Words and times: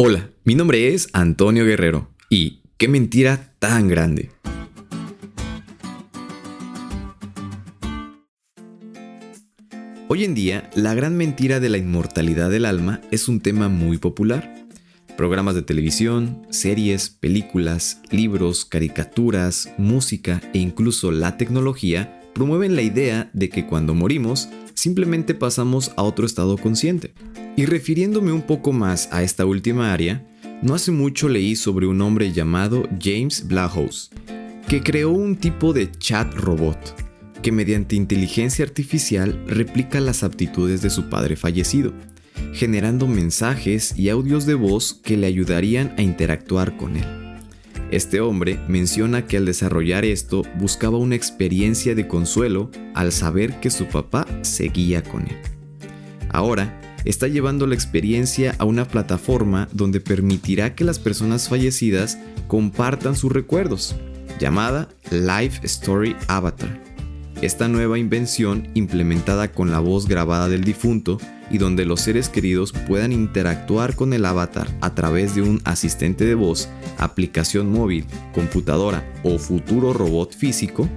Hola, 0.00 0.30
mi 0.44 0.54
nombre 0.54 0.94
es 0.94 1.08
Antonio 1.12 1.64
Guerrero 1.64 2.08
y 2.30 2.60
qué 2.76 2.86
mentira 2.86 3.52
tan 3.58 3.88
grande. 3.88 4.30
Hoy 10.06 10.22
en 10.22 10.36
día, 10.36 10.70
la 10.76 10.94
gran 10.94 11.16
mentira 11.16 11.58
de 11.58 11.68
la 11.68 11.78
inmortalidad 11.78 12.48
del 12.48 12.66
alma 12.66 13.00
es 13.10 13.26
un 13.26 13.40
tema 13.40 13.68
muy 13.68 13.98
popular. 13.98 14.68
Programas 15.16 15.56
de 15.56 15.62
televisión, 15.62 16.46
series, 16.48 17.10
películas, 17.10 18.00
libros, 18.12 18.64
caricaturas, 18.64 19.68
música 19.78 20.40
e 20.54 20.58
incluso 20.58 21.10
la 21.10 21.36
tecnología 21.36 22.20
promueven 22.34 22.76
la 22.76 22.82
idea 22.82 23.30
de 23.32 23.48
que 23.48 23.66
cuando 23.66 23.96
morimos 23.96 24.48
simplemente 24.74 25.34
pasamos 25.34 25.90
a 25.96 26.04
otro 26.04 26.24
estado 26.24 26.56
consciente. 26.56 27.14
Y 27.58 27.66
refiriéndome 27.66 28.30
un 28.30 28.42
poco 28.42 28.72
más 28.72 29.08
a 29.10 29.24
esta 29.24 29.44
última 29.44 29.92
área, 29.92 30.24
no 30.62 30.76
hace 30.76 30.92
mucho 30.92 31.28
leí 31.28 31.56
sobre 31.56 31.88
un 31.88 32.00
hombre 32.02 32.32
llamado 32.32 32.88
James 33.02 33.48
Blahouse, 33.48 34.12
que 34.68 34.80
creó 34.80 35.10
un 35.10 35.34
tipo 35.34 35.72
de 35.72 35.90
chat 35.90 36.32
robot, 36.34 36.78
que 37.42 37.50
mediante 37.50 37.96
inteligencia 37.96 38.64
artificial 38.64 39.42
replica 39.48 39.98
las 39.98 40.22
aptitudes 40.22 40.82
de 40.82 40.90
su 40.90 41.08
padre 41.08 41.34
fallecido, 41.34 41.92
generando 42.52 43.08
mensajes 43.08 43.92
y 43.98 44.08
audios 44.08 44.46
de 44.46 44.54
voz 44.54 44.94
que 44.94 45.16
le 45.16 45.26
ayudarían 45.26 45.92
a 45.98 46.02
interactuar 46.02 46.76
con 46.76 46.96
él. 46.96 47.06
Este 47.90 48.20
hombre 48.20 48.60
menciona 48.68 49.26
que 49.26 49.36
al 49.36 49.46
desarrollar 49.46 50.04
esto 50.04 50.44
buscaba 50.60 50.96
una 50.96 51.16
experiencia 51.16 51.96
de 51.96 52.06
consuelo 52.06 52.70
al 52.94 53.10
saber 53.10 53.58
que 53.58 53.70
su 53.70 53.86
papá 53.86 54.28
seguía 54.42 55.02
con 55.02 55.22
él. 55.22 55.38
Ahora, 56.28 56.87
está 57.04 57.28
llevando 57.28 57.66
la 57.66 57.74
experiencia 57.74 58.54
a 58.58 58.64
una 58.64 58.86
plataforma 58.86 59.68
donde 59.72 60.00
permitirá 60.00 60.74
que 60.74 60.84
las 60.84 60.98
personas 60.98 61.48
fallecidas 61.48 62.18
compartan 62.46 63.16
sus 63.16 63.32
recuerdos, 63.32 63.96
llamada 64.38 64.88
Life 65.10 65.60
Story 65.64 66.16
Avatar. 66.28 66.88
Esta 67.40 67.68
nueva 67.68 67.98
invención, 67.98 68.68
implementada 68.74 69.52
con 69.52 69.70
la 69.70 69.78
voz 69.78 70.08
grabada 70.08 70.48
del 70.48 70.64
difunto 70.64 71.18
y 71.50 71.58
donde 71.58 71.84
los 71.84 72.00
seres 72.00 72.28
queridos 72.28 72.72
puedan 72.72 73.12
interactuar 73.12 73.94
con 73.94 74.12
el 74.12 74.24
avatar 74.24 74.66
a 74.80 74.94
través 74.94 75.36
de 75.36 75.42
un 75.42 75.60
asistente 75.64 76.24
de 76.24 76.34
voz, 76.34 76.68
aplicación 76.98 77.70
móvil, 77.70 78.06
computadora 78.34 79.08
o 79.22 79.38
futuro 79.38 79.92
robot 79.92 80.34
físico, 80.34 80.88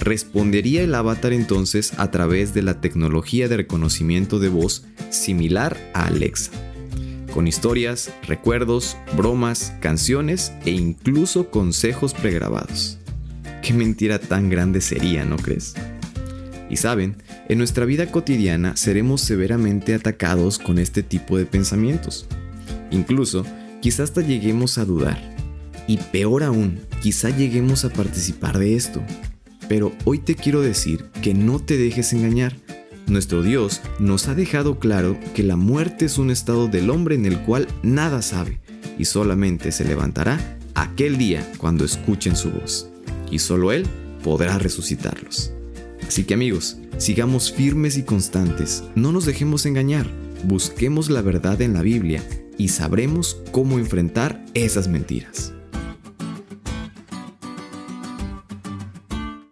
respondería 0.00 0.82
el 0.82 0.94
avatar 0.94 1.32
entonces 1.32 1.92
a 1.98 2.10
través 2.10 2.54
de 2.54 2.62
la 2.62 2.80
tecnología 2.80 3.48
de 3.48 3.56
reconocimiento 3.56 4.38
de 4.38 4.48
voz 4.48 4.84
similar 5.10 5.76
a 5.94 6.06
Alexa, 6.06 6.52
con 7.32 7.46
historias, 7.46 8.12
recuerdos, 8.26 8.96
bromas, 9.16 9.72
canciones 9.80 10.52
e 10.64 10.70
incluso 10.70 11.50
consejos 11.50 12.14
pregrabados. 12.14 12.98
Qué 13.62 13.74
mentira 13.74 14.18
tan 14.18 14.48
grande 14.48 14.80
sería, 14.80 15.24
¿no 15.24 15.36
crees? 15.36 15.74
Y 16.70 16.76
saben, 16.76 17.16
en 17.48 17.58
nuestra 17.58 17.84
vida 17.84 18.10
cotidiana 18.10 18.76
seremos 18.76 19.22
severamente 19.22 19.94
atacados 19.94 20.58
con 20.58 20.78
este 20.78 21.02
tipo 21.02 21.38
de 21.38 21.46
pensamientos. 21.46 22.26
Incluso, 22.90 23.44
quizás 23.80 24.10
hasta 24.10 24.20
lleguemos 24.20 24.78
a 24.78 24.84
dudar. 24.84 25.18
Y 25.86 25.96
peor 25.96 26.42
aún, 26.42 26.80
quizá 27.02 27.30
lleguemos 27.30 27.84
a 27.84 27.90
participar 27.90 28.58
de 28.58 28.76
esto. 28.76 29.02
Pero 29.68 29.92
hoy 30.04 30.18
te 30.18 30.34
quiero 30.34 30.60
decir 30.60 31.04
que 31.22 31.34
no 31.34 31.60
te 31.60 31.76
dejes 31.76 32.12
engañar. 32.12 32.56
Nuestro 33.06 33.42
Dios 33.42 33.80
nos 33.98 34.28
ha 34.28 34.34
dejado 34.34 34.78
claro 34.78 35.18
que 35.34 35.42
la 35.42 35.56
muerte 35.56 36.06
es 36.06 36.18
un 36.18 36.30
estado 36.30 36.68
del 36.68 36.90
hombre 36.90 37.14
en 37.14 37.26
el 37.26 37.40
cual 37.40 37.68
nada 37.82 38.22
sabe 38.22 38.60
y 38.98 39.04
solamente 39.04 39.72
se 39.72 39.84
levantará 39.84 40.58
aquel 40.74 41.16
día 41.16 41.50
cuando 41.58 41.84
escuchen 41.84 42.36
su 42.36 42.50
voz. 42.50 42.90
Y 43.30 43.38
solo 43.38 43.72
Él 43.72 43.86
podrá 44.22 44.58
resucitarlos. 44.58 45.52
Así 46.06 46.24
que 46.24 46.34
amigos, 46.34 46.78
sigamos 46.96 47.52
firmes 47.52 47.96
y 47.98 48.02
constantes, 48.02 48.84
no 48.94 49.12
nos 49.12 49.26
dejemos 49.26 49.66
engañar, 49.66 50.06
busquemos 50.44 51.10
la 51.10 51.20
verdad 51.20 51.60
en 51.60 51.74
la 51.74 51.82
Biblia 51.82 52.22
y 52.56 52.68
sabremos 52.68 53.40
cómo 53.52 53.78
enfrentar 53.78 54.44
esas 54.54 54.88
mentiras. 54.88 55.52